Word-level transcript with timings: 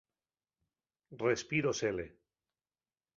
Respiro 1.25 1.71
sele. 1.79 2.05